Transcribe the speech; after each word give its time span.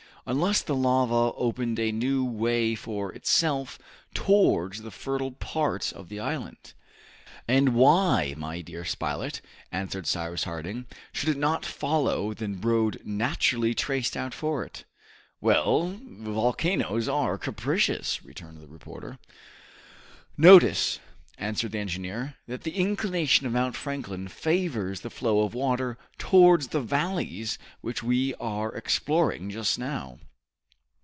"Unless 0.27 0.61
the 0.61 0.75
lava 0.75 1.35
opened 1.35 1.79
a 1.79 1.91
new 1.91 2.23
way 2.23 2.75
for 2.75 3.11
itself 3.11 3.79
towards 4.13 4.83
the 4.83 4.91
fertile 4.91 5.31
parts 5.31 5.91
of 5.91 6.09
the 6.09 6.19
island!" 6.19 6.73
"And 7.47 7.69
why, 7.73 8.35
my 8.37 8.61
dear 8.61 8.85
Spilett," 8.85 9.41
answered 9.71 10.05
Cyrus 10.05 10.43
Harding, 10.43 10.85
"should 11.11 11.29
it 11.29 11.37
not 11.37 11.65
follow 11.65 12.35
the 12.35 12.49
road 12.49 13.01
naturally 13.03 13.73
traced 13.73 14.15
out 14.15 14.35
for 14.35 14.63
it?" 14.63 14.85
"Well, 15.41 15.99
volcanoes 16.07 17.09
are 17.09 17.39
capricious," 17.39 18.23
returned 18.23 18.61
the 18.61 18.67
reporter. 18.67 19.17
"Notice," 20.37 20.99
answered 21.37 21.71
the 21.71 21.79
engineer, 21.79 22.35
"that 22.45 22.61
the 22.61 22.75
inclination 22.75 23.47
of 23.47 23.53
Mount 23.53 23.75
Franklin 23.75 24.27
favors 24.27 24.99
the 25.01 25.09
flow 25.09 25.41
of 25.41 25.55
water 25.55 25.97
towards 26.19 26.67
the 26.67 26.79
valleys 26.81 27.57
which 27.79 28.03
we 28.03 28.35
are 28.35 28.71
exploring 28.75 29.49
just 29.49 29.79
now. 29.79 30.19